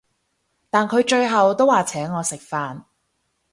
[0.71, 2.85] 但佢最後都話請我食飯